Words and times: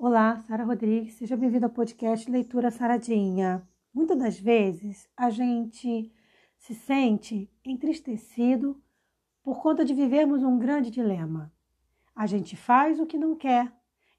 Olá, 0.00 0.38
Sara 0.42 0.62
Rodrigues, 0.62 1.14
seja 1.14 1.36
bem-vindo 1.36 1.66
ao 1.66 1.72
podcast 1.72 2.30
Leitura 2.30 2.70
Saradinha. 2.70 3.68
Muitas 3.92 4.16
das 4.16 4.38
vezes 4.38 5.08
a 5.16 5.28
gente 5.28 6.12
se 6.56 6.72
sente 6.72 7.50
entristecido 7.64 8.80
por 9.42 9.60
conta 9.60 9.84
de 9.84 9.92
vivermos 9.92 10.44
um 10.44 10.56
grande 10.56 10.88
dilema. 10.88 11.52
A 12.14 12.26
gente 12.26 12.54
faz 12.54 13.00
o 13.00 13.06
que 13.06 13.18
não 13.18 13.34
quer 13.34 13.72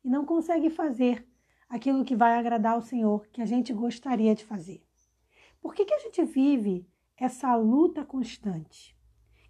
e 0.04 0.10
não 0.10 0.26
consegue 0.26 0.70
fazer 0.70 1.26
aquilo 1.70 2.04
que 2.04 2.14
vai 2.14 2.38
agradar 2.38 2.74
ao 2.74 2.82
Senhor, 2.82 3.26
que 3.28 3.42
a 3.42 3.46
gente 3.46 3.72
gostaria 3.72 4.36
de 4.36 4.44
fazer. 4.44 4.84
Por 5.62 5.74
que, 5.74 5.86
que 5.86 5.94
a 5.94 6.00
gente 6.00 6.26
vive 6.26 6.86
essa 7.16 7.56
luta 7.56 8.04
constante? 8.04 8.98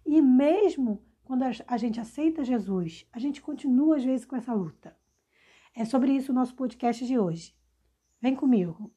E 0.06 0.22
mesmo 0.22 1.04
quando 1.24 1.42
a 1.42 1.76
gente 1.76 1.98
aceita 1.98 2.44
Jesus, 2.44 3.04
a 3.12 3.18
gente 3.18 3.42
continua 3.42 3.96
às 3.96 4.04
vezes 4.04 4.24
com 4.24 4.36
essa 4.36 4.54
luta. 4.54 4.96
É 5.80 5.84
sobre 5.86 6.12
isso 6.12 6.30
o 6.30 6.34
nosso 6.34 6.54
podcast 6.54 7.06
de 7.06 7.18
hoje. 7.18 7.54
Vem 8.20 8.36
comigo. 8.36 8.92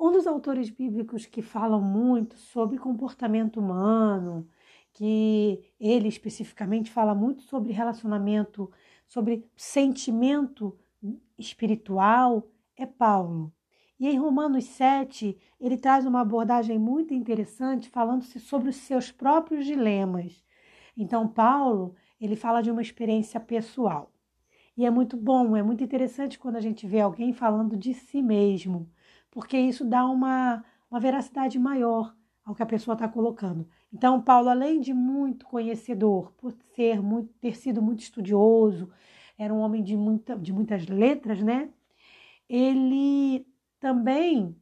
Um 0.00 0.10
dos 0.10 0.26
autores 0.26 0.70
bíblicos 0.70 1.26
que 1.26 1.42
falam 1.42 1.82
muito 1.82 2.38
sobre 2.38 2.78
comportamento 2.78 3.60
humano, 3.60 4.48
que 4.94 5.62
ele 5.78 6.08
especificamente 6.08 6.90
fala 6.90 7.14
muito 7.14 7.42
sobre 7.42 7.74
relacionamento, 7.74 8.72
sobre 9.06 9.46
sentimento 9.54 10.74
espiritual, 11.38 12.50
é 12.74 12.86
Paulo. 12.86 13.52
E 14.00 14.08
em 14.08 14.18
Romanos 14.18 14.64
7, 14.64 15.38
ele 15.60 15.76
traz 15.76 16.06
uma 16.06 16.22
abordagem 16.22 16.78
muito 16.78 17.12
interessante 17.12 17.90
falando-se 17.90 18.40
sobre 18.40 18.70
os 18.70 18.76
seus 18.76 19.12
próprios 19.12 19.66
dilemas. 19.66 20.42
Então, 20.96 21.26
Paulo, 21.26 21.94
ele 22.20 22.36
fala 22.36 22.62
de 22.62 22.70
uma 22.70 22.82
experiência 22.82 23.40
pessoal. 23.40 24.12
E 24.76 24.86
é 24.86 24.90
muito 24.90 25.16
bom, 25.16 25.56
é 25.56 25.62
muito 25.62 25.84
interessante 25.84 26.38
quando 26.38 26.56
a 26.56 26.60
gente 26.60 26.86
vê 26.86 27.00
alguém 27.00 27.32
falando 27.32 27.76
de 27.76 27.92
si 27.92 28.22
mesmo, 28.22 28.90
porque 29.30 29.58
isso 29.58 29.84
dá 29.84 30.04
uma, 30.06 30.64
uma 30.90 31.00
veracidade 31.00 31.58
maior 31.58 32.14
ao 32.44 32.54
que 32.54 32.62
a 32.62 32.66
pessoa 32.66 32.94
está 32.94 33.06
colocando. 33.06 33.68
Então, 33.92 34.20
Paulo, 34.20 34.48
além 34.48 34.80
de 34.80 34.94
muito 34.94 35.46
conhecedor, 35.46 36.32
por 36.32 36.52
ser 36.74 37.02
muito, 37.02 37.32
ter 37.34 37.54
sido 37.56 37.82
muito 37.82 38.00
estudioso, 38.00 38.90
era 39.38 39.52
um 39.52 39.60
homem 39.60 39.82
de, 39.82 39.96
muita, 39.96 40.36
de 40.36 40.52
muitas 40.52 40.86
letras, 40.86 41.42
né? 41.42 41.70
Ele 42.48 43.46
também 43.78 44.56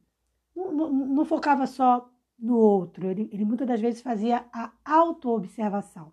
não, 0.55 0.71
não, 0.71 0.91
não 0.91 1.25
focava 1.25 1.65
só 1.65 2.09
no 2.37 2.57
outro, 2.57 3.07
ele, 3.07 3.29
ele 3.31 3.45
muitas 3.45 3.67
das 3.67 3.79
vezes 3.79 4.01
fazia 4.01 4.45
a 4.51 4.71
autoobservação, 4.83 6.11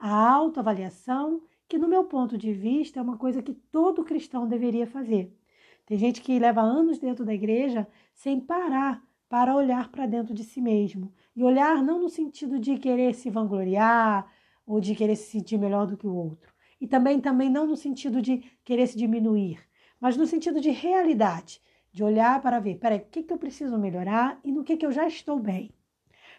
a 0.00 0.32
autoavaliação, 0.32 1.42
que 1.68 1.76
no 1.76 1.86
meu 1.86 2.04
ponto 2.04 2.38
de 2.38 2.52
vista 2.54 2.98
é 2.98 3.02
uma 3.02 3.18
coisa 3.18 3.42
que 3.42 3.52
todo 3.52 4.02
cristão 4.02 4.48
deveria 4.48 4.86
fazer. 4.86 5.36
Tem 5.84 5.98
gente 5.98 6.22
que 6.22 6.38
leva 6.38 6.62
anos 6.62 6.98
dentro 6.98 7.24
da 7.24 7.34
igreja 7.34 7.86
sem 8.14 8.40
parar 8.40 9.02
para 9.28 9.54
olhar 9.54 9.90
para 9.90 10.06
dentro 10.06 10.32
de 10.32 10.42
si 10.42 10.60
mesmo. 10.60 11.12
E 11.36 11.44
olhar 11.44 11.82
não 11.82 12.00
no 12.00 12.08
sentido 12.08 12.58
de 12.58 12.78
querer 12.78 13.14
se 13.14 13.28
vangloriar 13.28 14.26
ou 14.66 14.80
de 14.80 14.94
querer 14.94 15.16
se 15.16 15.30
sentir 15.30 15.58
melhor 15.58 15.86
do 15.86 15.96
que 15.96 16.06
o 16.06 16.14
outro. 16.14 16.52
E 16.80 16.86
também, 16.86 17.20
também 17.20 17.50
não 17.50 17.66
no 17.66 17.76
sentido 17.76 18.22
de 18.22 18.38
querer 18.64 18.86
se 18.86 18.96
diminuir, 18.96 19.60
mas 20.00 20.16
no 20.16 20.26
sentido 20.26 20.60
de 20.60 20.70
realidade 20.70 21.60
de 21.92 22.02
olhar 22.02 22.40
para 22.40 22.58
ver, 22.58 22.78
peraí, 22.78 23.00
o 23.00 23.06
que, 23.06 23.22
que 23.22 23.32
eu 23.32 23.38
preciso 23.38 23.76
melhorar 23.76 24.40
e 24.42 24.50
no 24.50 24.64
que, 24.64 24.76
que 24.76 24.86
eu 24.86 24.92
já 24.92 25.06
estou 25.06 25.38
bem. 25.38 25.70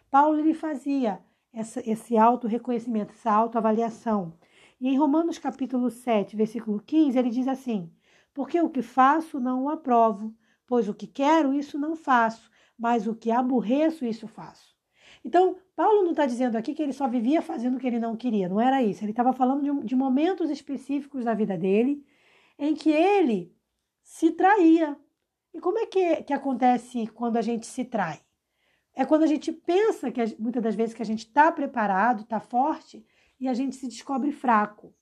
Paulo 0.10 0.40
ele 0.40 0.54
fazia 0.54 1.20
essa, 1.54 1.82
esse 1.90 2.18
auto-reconhecimento, 2.18 3.14
essa 3.14 3.32
autoavaliação. 3.32 4.34
E 4.80 4.88
em 4.90 4.98
Romanos 4.98 5.38
capítulo 5.38 5.90
7, 5.90 6.36
versículo 6.36 6.82
15, 6.82 7.18
ele 7.18 7.30
diz 7.30 7.48
assim, 7.48 7.92
porque 8.34 8.60
o 8.62 8.70
que 8.70 8.82
faço 8.82 9.40
não 9.40 9.66
o 9.66 9.70
aprovo, 9.70 10.34
pois 10.66 10.88
o 10.88 10.94
que 10.94 11.08
quero, 11.08 11.54
isso 11.54 11.78
não 11.78 11.96
faço, 11.96 12.50
mas 12.78 13.08
o 13.08 13.16
que 13.16 13.30
aborreço, 13.30 14.06
isso 14.06 14.28
faço. 14.28 14.72
Então, 15.24 15.58
Paulo 15.76 16.04
não 16.04 16.12
está 16.12 16.26
dizendo 16.26 16.56
aqui 16.56 16.74
que 16.74 16.82
ele 16.82 16.94
só 16.94 17.08
vivia 17.08 17.42
fazendo 17.42 17.76
o 17.76 17.80
que 17.80 17.86
ele 17.86 18.00
não 18.00 18.16
queria, 18.16 18.50
não 18.50 18.60
era 18.60 18.82
isso. 18.82 19.04
Ele 19.04 19.12
estava 19.12 19.34
falando 19.34 19.62
de, 19.62 19.86
de 19.86 19.96
momentos 19.96 20.50
específicos 20.50 21.26
da 21.26 21.34
vida 21.34 21.58
dele 21.58 22.04
em 22.58 22.74
que 22.74 22.90
ele 22.90 23.56
se 24.04 24.32
traía, 24.32 24.98
e 25.54 25.60
como 25.60 25.78
é 25.80 25.86
que, 25.86 26.24
que 26.24 26.34
acontece 26.34 27.08
quando 27.08 27.38
a 27.38 27.42
gente 27.42 27.66
se 27.66 27.86
trai? 27.86 28.20
É 28.96 29.06
quando 29.06 29.24
a 29.24 29.28
gente 29.28 29.52
pensa 29.52 30.12
que 30.12 30.22
muitas 30.38 30.62
das 30.62 30.76
vezes 30.76 30.94
que 30.94 31.02
a 31.02 31.06
gente 31.06 31.26
está 31.26 31.52
preparado, 31.52 32.24
está 32.24 32.40
forte, 32.40 33.06
e 33.40 33.48
a 33.48 33.54
gente 33.54 33.76
se 33.76 33.88
descobre 33.88 34.32
fraco. 34.32 34.94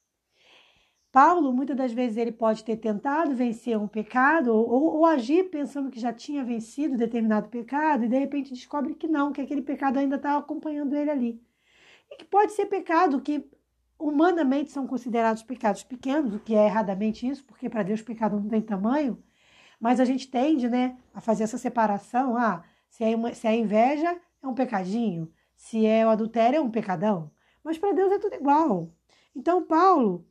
Paulo, 1.12 1.52
muitas 1.52 1.76
das 1.76 1.92
vezes, 1.92 2.18
ele 2.18 2.32
pode 2.32 2.64
ter 2.64 2.78
tentado 2.78 3.36
vencer 3.36 3.78
um 3.78 3.88
pecado 3.88 4.54
ou, 4.54 4.98
ou, 4.98 5.06
agir 5.06 5.50
pensando 5.50 5.90
que 5.90 6.00
já 6.00 6.14
tinha 6.14 6.44
vencido 6.44 6.96
determinado 6.96 7.50
pecado 7.50 8.06
e 8.06 8.08
de 8.08 8.18
repente 8.18 8.54
descobre 8.54 8.94
que 8.94 9.08
não, 9.08 9.32
que 9.32 9.42
aquele 9.42 9.64
pecado 9.64 9.98
ainda 9.98 10.18
está 10.18 10.38
acompanhando 10.38 10.96
ele 10.96 11.10
ali. 11.10 11.42
E 12.12 12.18
que 12.18 12.26
pode 12.26 12.54
ser 12.54 12.68
pecado 12.68 13.22
que 13.22 13.44
humanamente 13.98 14.72
são 14.72 14.86
considerados 14.86 15.42
pecados 15.42 15.84
pequenos, 15.84 16.36
o 16.36 16.40
que 16.40 16.56
é 16.56 16.68
erradamente 16.68 17.28
isso, 17.28 17.44
porque 17.44 17.70
para 17.70 17.84
Deus 17.84 18.02
pecado 18.04 18.40
não 18.40 18.48
tem 18.48 18.62
tamanho, 18.62 19.22
mas 19.80 20.00
a 20.00 20.06
gente 20.06 20.30
tende, 20.30 20.70
né, 20.70 20.96
a 21.14 21.20
fazer 21.20 21.44
essa 21.44 21.58
separação. 21.58 22.38
Ah, 22.38 22.64
se 22.90 23.04
é, 23.04 23.16
uma, 23.16 23.34
se 23.34 23.48
é 23.48 23.56
inveja, 23.56 24.20
é 24.42 24.48
um 24.48 24.54
pecadinho. 24.54 25.32
Se 25.56 25.86
é 25.86 26.06
o 26.06 26.10
adultério, 26.10 26.58
é 26.58 26.62
um 26.62 26.72
pecadão. 26.72 27.32
Mas 27.64 27.78
para 27.78 27.94
Deus 27.94 28.12
é 28.12 28.20
tudo 28.20 28.36
igual. 28.36 28.90
Então, 29.36 29.64
Paulo, 29.64 30.26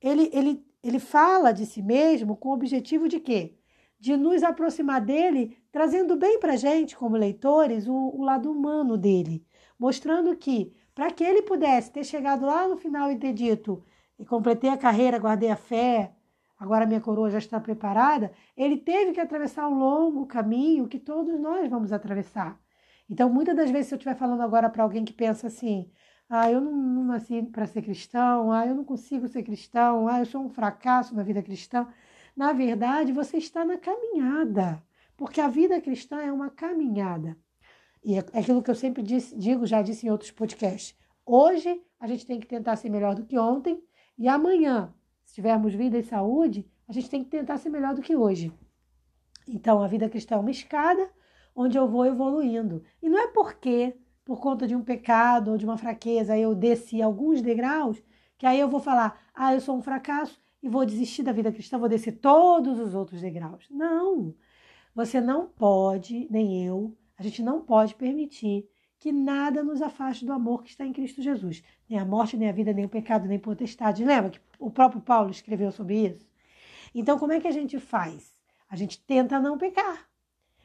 ele, 0.00 0.30
ele, 0.32 0.64
ele 0.82 0.98
fala 0.98 1.52
de 1.52 1.66
si 1.66 1.82
mesmo 1.82 2.36
com 2.36 2.50
o 2.50 2.54
objetivo 2.54 3.08
de 3.08 3.18
quê? 3.18 3.58
De 3.98 4.16
nos 4.16 4.42
aproximar 4.42 5.00
dele, 5.00 5.58
trazendo 5.72 6.16
bem 6.16 6.38
para 6.38 6.56
gente, 6.56 6.96
como 6.96 7.16
leitores, 7.16 7.88
o, 7.88 7.94
o 7.94 8.22
lado 8.22 8.50
humano 8.50 8.96
dele. 8.96 9.44
Mostrando 9.78 10.36
que, 10.36 10.72
para 10.94 11.10
que 11.10 11.24
ele 11.24 11.42
pudesse 11.42 11.90
ter 11.90 12.04
chegado 12.04 12.46
lá 12.46 12.68
no 12.68 12.76
final 12.76 13.10
e 13.10 13.18
ter 13.18 13.32
dito, 13.32 13.82
e 14.18 14.24
completei 14.24 14.70
a 14.70 14.76
carreira, 14.76 15.18
guardei 15.18 15.50
a 15.50 15.56
fé, 15.56 16.12
agora 16.58 16.86
minha 16.86 17.00
coroa 17.00 17.30
já 17.30 17.38
está 17.38 17.60
preparada, 17.60 18.32
ele 18.56 18.76
teve 18.76 19.12
que 19.12 19.20
atravessar 19.20 19.68
um 19.68 19.78
longo 19.78 20.26
caminho 20.26 20.88
que 20.88 20.98
todos 20.98 21.38
nós 21.38 21.68
vamos 21.70 21.92
atravessar. 21.92 22.60
Então, 23.08 23.30
muitas 23.32 23.56
das 23.56 23.70
vezes, 23.70 23.88
se 23.88 23.94
eu 23.94 23.96
estiver 23.96 24.16
falando 24.16 24.42
agora 24.42 24.68
para 24.68 24.82
alguém 24.82 25.04
que 25.04 25.12
pensa 25.12 25.46
assim, 25.46 25.90
ah, 26.28 26.50
eu 26.50 26.60
não, 26.60 26.72
não 26.72 27.04
nasci 27.04 27.42
para 27.42 27.66
ser 27.66 27.82
cristão, 27.82 28.52
ah, 28.52 28.66
eu 28.66 28.74
não 28.74 28.84
consigo 28.84 29.26
ser 29.28 29.42
cristão, 29.42 30.06
ah, 30.08 30.18
eu 30.18 30.26
sou 30.26 30.44
um 30.44 30.50
fracasso 30.50 31.14
na 31.14 31.22
vida 31.22 31.42
cristã. 31.42 31.88
Na 32.36 32.52
verdade, 32.52 33.12
você 33.12 33.38
está 33.38 33.64
na 33.64 33.78
caminhada, 33.78 34.82
porque 35.16 35.40
a 35.40 35.48
vida 35.48 35.80
cristã 35.80 36.20
é 36.20 36.30
uma 36.30 36.50
caminhada. 36.50 37.36
E 38.04 38.14
é, 38.14 38.24
é 38.32 38.40
aquilo 38.40 38.62
que 38.62 38.70
eu 38.70 38.74
sempre 38.74 39.02
disse, 39.02 39.36
digo, 39.36 39.66
já 39.66 39.80
disse 39.80 40.06
em 40.06 40.10
outros 40.10 40.30
podcasts. 40.30 40.96
Hoje 41.24 41.82
a 41.98 42.06
gente 42.06 42.26
tem 42.26 42.38
que 42.38 42.46
tentar 42.46 42.76
ser 42.76 42.90
melhor 42.90 43.14
do 43.14 43.24
que 43.24 43.38
ontem, 43.38 43.82
e 44.18 44.28
amanhã 44.28 44.92
se 45.28 45.34
tivermos 45.34 45.74
vida 45.74 45.98
e 45.98 46.02
saúde, 46.02 46.66
a 46.88 46.92
gente 46.92 47.10
tem 47.10 47.22
que 47.22 47.28
tentar 47.28 47.58
ser 47.58 47.68
melhor 47.68 47.94
do 47.94 48.00
que 48.00 48.16
hoje. 48.16 48.50
Então, 49.46 49.82
a 49.82 49.86
vida 49.86 50.08
cristã 50.08 50.36
é 50.36 50.38
uma 50.38 50.50
escada 50.50 51.10
onde 51.54 51.76
eu 51.76 51.86
vou 51.86 52.06
evoluindo. 52.06 52.82
E 53.02 53.10
não 53.10 53.18
é 53.18 53.26
porque, 53.26 53.94
por 54.24 54.40
conta 54.40 54.66
de 54.66 54.74
um 54.74 54.82
pecado 54.82 55.50
ou 55.50 55.58
de 55.58 55.66
uma 55.66 55.76
fraqueza, 55.76 56.36
eu 56.38 56.54
desci 56.54 57.02
alguns 57.02 57.42
degraus, 57.42 58.02
que 58.38 58.46
aí 58.46 58.58
eu 58.58 58.70
vou 58.70 58.80
falar, 58.80 59.20
ah, 59.34 59.52
eu 59.52 59.60
sou 59.60 59.76
um 59.76 59.82
fracasso 59.82 60.40
e 60.62 60.68
vou 60.68 60.86
desistir 60.86 61.22
da 61.22 61.32
vida 61.32 61.52
cristã, 61.52 61.76
vou 61.76 61.90
descer 61.90 62.12
todos 62.12 62.78
os 62.78 62.94
outros 62.94 63.20
degraus. 63.20 63.66
Não! 63.70 64.34
Você 64.94 65.20
não 65.20 65.46
pode, 65.46 66.26
nem 66.30 66.64
eu, 66.64 66.96
a 67.18 67.22
gente 67.22 67.42
não 67.42 67.60
pode 67.60 67.94
permitir 67.96 68.66
que 68.98 69.12
nada 69.12 69.62
nos 69.62 69.80
afaste 69.80 70.24
do 70.24 70.32
amor 70.32 70.62
que 70.62 70.70
está 70.70 70.84
em 70.84 70.92
Cristo 70.92 71.22
Jesus. 71.22 71.62
Nem 71.88 71.98
a 71.98 72.04
morte, 72.04 72.36
nem 72.36 72.48
a 72.48 72.52
vida, 72.52 72.72
nem 72.72 72.84
o 72.84 72.88
pecado, 72.88 73.28
nem 73.28 73.38
a 73.38 73.40
potestade. 73.40 74.04
Lembra 74.04 74.30
que 74.30 74.40
o 74.58 74.70
próprio 74.70 75.00
Paulo 75.00 75.30
escreveu 75.30 75.70
sobre 75.70 76.06
isso? 76.06 76.26
Então, 76.94 77.18
como 77.18 77.32
é 77.32 77.40
que 77.40 77.46
a 77.46 77.52
gente 77.52 77.78
faz? 77.78 78.34
A 78.68 78.76
gente 78.76 79.00
tenta 79.00 79.38
não 79.38 79.56
pecar. 79.56 80.08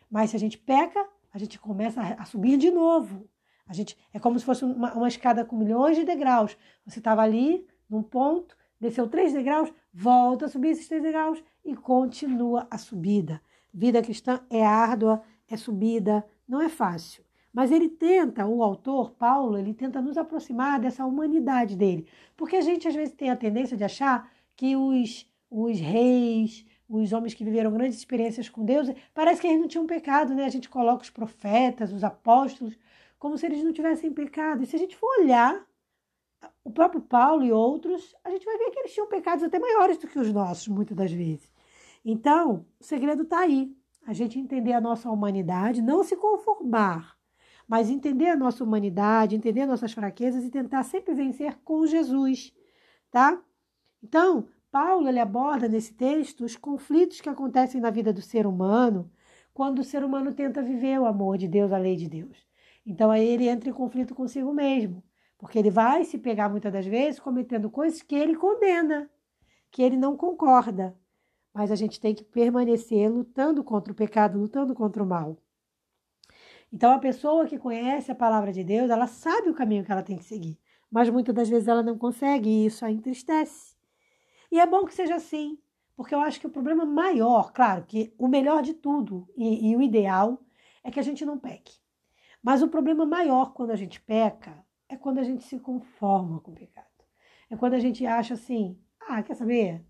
Mas 0.10 0.32
se 0.32 0.36
a 0.36 0.40
gente 0.40 0.58
peca, 0.58 1.06
a 1.32 1.38
gente 1.38 1.60
começa 1.60 2.02
a 2.02 2.26
subir 2.26 2.58
de 2.58 2.72
novo. 2.72 3.30
A 3.68 3.74
gente 3.74 3.98
é 4.14 4.20
como 4.20 4.38
se 4.38 4.46
fosse 4.46 4.66
uma, 4.66 4.94
uma 4.94 5.08
escada 5.08 5.46
com 5.46 5.56
milhões 5.56 5.96
de 5.96 6.04
degraus. 6.04 6.58
Você 6.86 7.00
estava 7.00 7.22
ali, 7.22 7.66
num 7.90 8.04
ponto, 8.04 8.58
desceu 8.80 9.08
três 9.08 9.34
degraus, 9.34 9.72
volta 9.94 10.46
a 10.46 10.50
subir 10.50 10.70
esses 10.70 10.88
três 10.88 11.02
degraus 11.02 11.44
e 11.64 11.76
continua 11.76 12.68
a 12.70 12.78
subida. 12.78 13.42
Vida 13.74 14.02
cristã 14.02 14.42
é 14.50 14.66
árdua, 14.66 15.24
é 15.48 15.56
subida, 15.56 16.26
não 16.48 16.62
é 16.62 16.70
fácil. 16.70 17.23
Mas 17.54 17.72
ele 17.72 17.88
tenta, 17.88 18.48
o 18.48 18.64
autor, 18.64 19.12
Paulo, 19.12 19.58
ele 19.58 19.74
tenta 19.74 20.02
nos 20.02 20.18
aproximar 20.18 20.80
dessa 20.80 21.06
humanidade 21.06 21.76
dele. 21.76 22.08
Porque 22.36 22.56
a 22.56 22.62
gente 22.62 22.88
às 22.88 22.96
vezes 22.96 23.14
tem 23.14 23.30
a 23.30 23.36
tendência 23.36 23.78
de 23.78 23.84
achar 23.84 24.32
que 24.56 24.76
os, 24.76 25.32
os 25.52 25.80
reis, 25.80 26.66
os 26.90 27.14
homens 27.14 27.36
que 27.36 27.46
viveram 27.46 27.72
grandes 27.72 27.98
experiências 27.98 28.50
com 28.50 28.66
Deus, 28.66 28.90
parece 29.14 29.40
que 29.40 29.48
eles 29.48 29.60
não 29.60 29.68
tinham 29.68 29.86
pecado, 29.86 30.34
né? 30.34 30.46
A 30.46 30.50
gente 30.50 30.68
coloca 30.68 31.04
os 31.04 31.12
profetas, 31.12 31.94
os 31.94 32.04
apóstolos, 32.04 32.78
como 33.20 33.38
se 33.38 33.46
eles 33.46 33.64
não 33.64 33.72
tivessem 33.72 34.12
pecado. 34.12 34.64
E 34.64 34.66
se 34.66 34.76
a 34.76 34.80
gente 34.80 34.96
for 34.96 35.20
olhar, 35.20 35.64
o 36.64 36.72
próprio 36.72 37.02
Paulo 37.02 37.44
e 37.44 37.52
outros, 37.52 38.16
a 38.24 38.32
gente 38.32 38.46
vai 38.46 38.58
ver 38.58 38.72
que 38.72 38.80
eles 38.80 38.94
tinham 38.94 39.08
pecados 39.08 39.44
até 39.44 39.60
maiores 39.60 39.98
do 39.98 40.08
que 40.08 40.18
os 40.20 40.34
nossos, 40.34 40.68
muitas 40.68 40.98
das 40.98 41.12
vezes. 41.12 41.52
Então, 42.04 42.66
o 42.80 42.84
segredo 42.84 43.24
está 43.24 43.40
aí. 43.40 43.76
A 44.06 44.12
gente 44.12 44.40
entender 44.40 44.74
a 44.74 44.82
nossa 44.82 45.10
humanidade, 45.10 45.82
não 45.82 46.04
se 46.04 46.18
conformar, 46.18 47.16
mas 47.74 47.90
entender 47.90 48.28
a 48.28 48.36
nossa 48.36 48.64
humanidade, 48.64 49.36
entender 49.36 49.66
nossas 49.66 49.94
fraquezas 49.94 50.44
e 50.44 50.52
tentar 50.52 50.84
sempre 50.84 51.16
vencer 51.16 51.58
com 51.66 51.88
Jesus, 51.88 52.54
tá? 53.10 53.42
Então, 54.04 54.48
Paulo 54.72 55.10
ele 55.10 55.20
aborda 55.20 55.68
nesse 55.68 55.92
texto 55.92 56.46
os 56.46 56.56
conflitos 56.56 57.20
que 57.20 57.30
acontecem 57.30 57.82
na 57.82 57.90
vida 57.90 58.14
do 58.14 58.22
ser 58.22 58.46
humano 58.46 59.12
quando 59.56 59.80
o 59.80 59.84
ser 59.84 60.04
humano 60.04 60.32
tenta 60.36 60.62
viver 60.62 61.00
o 61.00 61.08
amor 61.08 61.36
de 61.36 61.48
Deus, 61.48 61.72
a 61.72 61.80
lei 61.80 61.96
de 61.96 62.08
Deus. 62.08 62.38
Então 62.86 63.10
aí 63.10 63.28
ele 63.28 63.48
entra 63.48 63.72
em 63.72 63.74
conflito 63.74 64.14
consigo 64.14 64.54
mesmo. 64.54 65.04
Porque 65.36 65.58
ele 65.58 65.72
vai 65.72 66.06
se 66.06 66.20
pegar 66.20 66.50
muitas 66.50 66.72
das 66.72 66.86
vezes 66.86 67.20
cometendo 67.20 67.72
coisas 67.72 68.04
que 68.04 68.14
ele 68.14 68.36
condena, 68.36 69.10
que 69.72 69.82
ele 69.82 69.98
não 69.98 70.16
concorda. 70.16 70.96
Mas 71.52 71.72
a 71.72 71.76
gente 71.76 72.00
tem 72.00 72.14
que 72.14 72.24
permanecer 72.24 73.12
lutando 73.12 73.64
contra 73.64 73.92
o 73.92 73.96
pecado, 73.96 74.38
lutando 74.38 74.76
contra 74.76 75.02
o 75.02 75.08
mal. 75.08 75.40
Então 76.74 76.92
a 76.92 76.98
pessoa 76.98 77.46
que 77.46 77.60
conhece 77.60 78.12
a 78.12 78.16
palavra 78.16 78.52
de 78.52 78.64
Deus, 78.64 78.90
ela 78.90 79.06
sabe 79.06 79.48
o 79.48 79.54
caminho 79.54 79.86
que 79.86 79.92
ela 79.92 80.02
tem 80.02 80.18
que 80.18 80.24
seguir, 80.24 80.60
mas 80.90 81.08
muitas 81.08 81.36
das 81.36 81.48
vezes 81.48 81.68
ela 81.68 81.84
não 81.84 82.00
consegue 82.00 82.50
e 82.50 82.66
isso 82.66 82.84
a 82.84 82.90
entristece. 82.90 83.76
E 84.52 84.60
é 84.60 84.66
bom 84.66 84.84
que 84.84 84.94
seja 84.94 85.14
assim, 85.14 85.60
porque 85.96 86.16
eu 86.16 86.20
acho 86.20 86.40
que 86.40 86.48
o 86.48 86.50
problema 86.50 86.84
maior, 86.84 87.54
claro, 87.54 87.86
que 87.86 88.12
o 88.18 88.28
melhor 88.28 88.64
de 88.64 88.74
tudo 88.74 89.28
e, 89.38 89.70
e 89.70 89.76
o 89.76 89.84
ideal 89.84 90.42
é 90.84 90.90
que 90.90 91.00
a 91.00 91.04
gente 91.04 91.24
não 91.24 91.38
peque. 91.38 91.78
Mas 92.42 92.64
o 92.64 92.68
problema 92.68 93.06
maior 93.06 93.54
quando 93.54 93.70
a 93.70 93.76
gente 93.76 94.02
peca 94.02 94.66
é 94.90 94.98
quando 94.98 95.20
a 95.20 95.24
gente 95.24 95.44
se 95.44 95.60
conforma 95.60 96.40
com 96.40 96.52
o 96.52 96.56
pecado. 96.56 96.88
É 97.52 97.56
quando 97.56 97.76
a 97.76 97.80
gente 97.80 98.04
acha 98.04 98.34
assim, 98.34 98.80
ah, 99.00 99.22
quer 99.22 99.36
saber? 99.36 99.86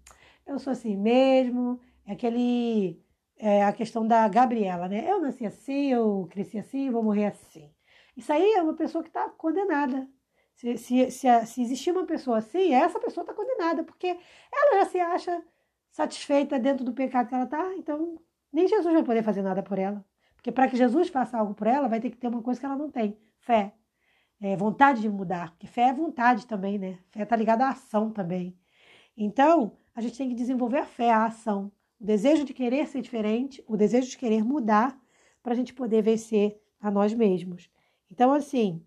Eu 0.46 0.60
sou 0.60 0.72
assim 0.72 0.98
mesmo. 0.98 1.80
É 2.06 2.12
aquele. 2.12 3.02
É 3.46 3.62
a 3.66 3.74
questão 3.74 4.08
da 4.08 4.26
Gabriela, 4.30 4.88
né? 4.88 5.06
Eu 5.06 5.20
nasci 5.20 5.46
assim, 5.46 5.92
eu 5.92 6.28
cresci 6.32 6.58
assim, 6.58 6.90
vou 6.90 7.04
morrer 7.04 7.26
assim. 7.26 7.70
Isso 8.16 8.32
aí 8.32 8.54
é 8.54 8.62
uma 8.62 8.74
pessoa 8.74 9.04
que 9.04 9.10
está 9.10 9.30
condenada. 9.32 10.08
Se, 10.56 10.78
se, 10.78 11.12
se, 11.12 11.46
se, 11.46 11.62
existir 11.62 11.92
uma 11.92 12.06
pessoa 12.06 12.38
assim, 12.38 12.74
essa 12.74 13.00
pessoa 13.02 13.24
está 13.24 13.34
condenada, 13.34 13.84
porque 13.84 14.08
ela 14.54 14.80
já 14.80 14.86
se 14.86 15.00
acha 15.00 15.44
satisfeita 15.92 16.58
dentro 16.58 16.86
do 16.86 16.94
pecado 16.94 17.28
que 17.28 17.36
ela 17.36 17.44
está, 17.44 17.76
então 17.76 18.18
nem 18.52 18.66
Jesus 18.66 18.94
vai 18.94 19.04
poder 19.04 19.24
fazer 19.24 19.42
nada 19.42 19.62
por 19.62 19.78
ela. 19.78 20.06
Porque 20.36 20.52
para 20.52 20.70
que 20.70 20.78
Jesus 20.78 21.10
faça 21.10 21.38
algo 21.38 21.54
por 21.54 21.68
ela, 21.68 21.90
vai 21.90 22.00
ter 22.00 22.12
que 22.12 22.18
ter 22.18 22.30
uma 22.30 22.42
coisa 22.42 22.60
que 22.60 22.66
ela 22.66 22.78
não 22.78 22.90
tem: 22.90 23.18
fé 23.40 23.74
é, 24.42 24.56
vontade 24.56 25.02
de 25.02 25.10
mudar, 25.10 25.52
porque 25.52 25.68
fé 25.68 25.90
é 25.90 25.94
vontade 25.94 26.48
também, 26.48 26.78
né? 26.78 27.00
Fé 27.12 27.24
está 27.24 27.36
ligada 27.36 27.66
à 27.66 27.70
ação 27.70 28.12
também. 28.12 28.58
Então, 29.18 29.78
a 29.96 30.02
gente 30.02 30.18
tem 30.18 30.30
que 30.30 30.36
desenvolver 30.36 30.80
a 30.80 30.86
fé, 30.86 31.12
a 31.12 31.26
ação, 31.26 31.72
o 32.00 32.06
desejo 32.06 32.44
de 32.44 32.54
querer 32.54 32.88
ser 32.88 33.02
diferente, 33.02 33.64
o 33.68 33.78
desejo 33.78 34.10
de 34.10 34.18
querer 34.18 34.44
mudar, 34.44 35.00
para 35.42 35.54
a 35.54 35.56
gente 35.56 35.74
poder 35.74 36.02
vencer 36.02 36.60
a 36.80 36.90
nós 36.90 37.14
mesmos. 37.14 37.70
Então, 38.10 38.32
assim, 38.32 38.82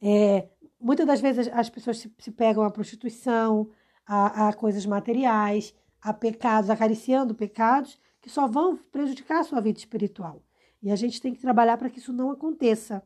é, 0.00 0.48
muitas 0.78 1.06
das 1.06 1.20
vezes 1.20 1.48
as 1.48 1.70
pessoas 1.70 1.98
se, 1.98 2.14
se 2.18 2.30
pegam 2.30 2.62
à 2.62 2.70
prostituição, 2.70 3.70
a, 4.06 4.48
a 4.48 4.52
coisas 4.52 4.84
materiais, 4.84 5.74
a 6.00 6.12
pecados, 6.12 6.68
acariciando 6.68 7.34
pecados 7.34 7.98
que 8.20 8.28
só 8.28 8.46
vão 8.46 8.76
prejudicar 8.76 9.40
a 9.40 9.44
sua 9.44 9.60
vida 9.60 9.78
espiritual. 9.78 10.42
E 10.82 10.90
a 10.90 10.96
gente 10.96 11.20
tem 11.20 11.32
que 11.32 11.40
trabalhar 11.40 11.76
para 11.78 11.88
que 11.88 11.98
isso 11.98 12.12
não 12.12 12.30
aconteça 12.30 13.02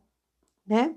né? 0.66 0.96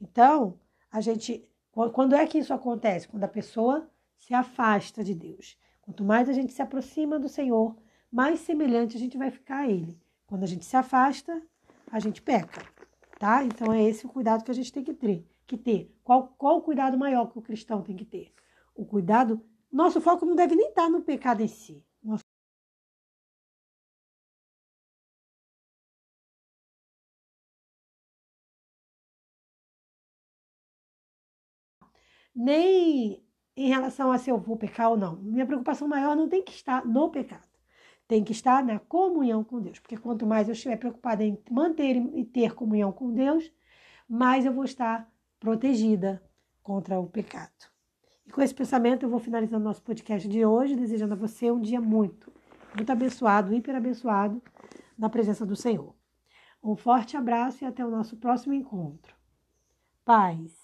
Então, 0.00 0.58
a 0.90 1.00
gente, 1.00 1.48
quando 1.70 2.14
é 2.14 2.26
que 2.26 2.38
isso 2.38 2.52
acontece? 2.52 3.08
Quando 3.08 3.24
a 3.24 3.28
pessoa 3.28 3.88
se 4.18 4.34
afasta 4.34 5.04
de 5.04 5.14
Deus. 5.14 5.56
Quanto 5.88 6.04
mais 6.04 6.28
a 6.28 6.34
gente 6.34 6.52
se 6.52 6.60
aproxima 6.60 7.18
do 7.18 7.30
Senhor, 7.30 7.74
mais 8.12 8.40
semelhante 8.40 8.94
a 8.94 9.00
gente 9.00 9.16
vai 9.16 9.30
ficar 9.30 9.60
a 9.60 9.68
Ele. 9.70 9.98
Quando 10.26 10.42
a 10.42 10.46
gente 10.46 10.66
se 10.66 10.76
afasta, 10.76 11.42
a 11.90 11.98
gente 11.98 12.20
peca, 12.20 12.60
tá? 13.18 13.42
Então 13.42 13.72
é 13.72 13.82
esse 13.82 14.04
o 14.04 14.08
cuidado 14.10 14.44
que 14.44 14.50
a 14.50 14.54
gente 14.54 14.70
tem 14.70 14.84
que 14.84 14.92
ter. 14.92 15.26
Que 15.46 15.56
ter. 15.56 15.90
Qual, 16.04 16.28
qual 16.36 16.58
o 16.58 16.60
cuidado 16.60 16.98
maior 16.98 17.32
que 17.32 17.38
o 17.38 17.42
cristão 17.42 17.80
tem 17.80 17.96
que 17.96 18.04
ter? 18.04 18.34
O 18.74 18.84
cuidado. 18.84 19.42
Nosso 19.72 19.98
foco 19.98 20.26
não 20.26 20.36
deve 20.36 20.54
nem 20.54 20.68
estar 20.68 20.90
no 20.90 21.00
pecado 21.00 21.40
em 21.40 21.48
si. 21.48 21.82
nem 32.34 33.27
em 33.58 33.68
relação 33.68 34.12
a 34.12 34.18
se 34.18 34.30
eu 34.30 34.38
vou 34.38 34.56
pecar 34.56 34.90
ou 34.90 34.96
não. 34.96 35.16
Minha 35.16 35.44
preocupação 35.44 35.88
maior 35.88 36.14
não 36.16 36.28
tem 36.28 36.42
que 36.42 36.52
estar 36.52 36.86
no 36.86 37.10
pecado, 37.10 37.48
tem 38.06 38.22
que 38.22 38.30
estar 38.30 38.64
na 38.64 38.78
comunhão 38.78 39.42
com 39.42 39.60
Deus. 39.60 39.80
Porque 39.80 39.96
quanto 39.96 40.24
mais 40.24 40.46
eu 40.46 40.52
estiver 40.52 40.76
preocupada 40.76 41.24
em 41.24 41.36
manter 41.50 41.96
e 41.96 42.24
ter 42.24 42.54
comunhão 42.54 42.92
com 42.92 43.12
Deus, 43.12 43.52
mais 44.08 44.46
eu 44.46 44.52
vou 44.52 44.64
estar 44.64 45.10
protegida 45.40 46.22
contra 46.62 47.00
o 47.00 47.08
pecado. 47.08 47.50
E 48.26 48.30
com 48.30 48.40
esse 48.40 48.54
pensamento 48.54 49.02
eu 49.02 49.10
vou 49.10 49.18
finalizando 49.18 49.64
nosso 49.64 49.82
podcast 49.82 50.28
de 50.28 50.44
hoje, 50.44 50.76
desejando 50.76 51.14
a 51.14 51.16
você 51.16 51.50
um 51.50 51.60
dia 51.60 51.80
muito, 51.80 52.32
muito 52.76 52.92
abençoado, 52.92 53.52
hiper 53.52 53.74
abençoado 53.74 54.40
na 54.96 55.08
presença 55.08 55.44
do 55.44 55.56
Senhor. 55.56 55.94
Um 56.62 56.76
forte 56.76 57.16
abraço 57.16 57.64
e 57.64 57.66
até 57.66 57.84
o 57.84 57.90
nosso 57.90 58.16
próximo 58.16 58.54
encontro. 58.54 59.16
Paz. 60.04 60.57